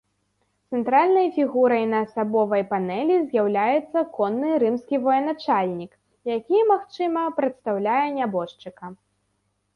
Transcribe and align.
Цэнтральнай 0.75 1.27
фігурай 1.35 1.83
на 1.91 1.99
асабовай 2.05 2.63
панэлі 2.71 3.17
з'яўляецца 3.29 3.99
конны 4.17 4.51
рымскі 4.65 4.95
военачальнік, 5.05 5.93
які, 6.37 6.57
магчыма, 6.73 7.21
прадстаўляе 7.39 8.01
нябожчыка. 8.19 8.85